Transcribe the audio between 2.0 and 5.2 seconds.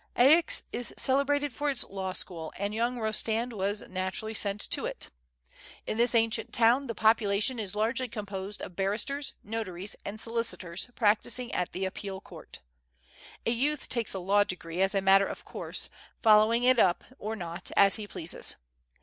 school, and j^oung Kostand was naturally sent to it.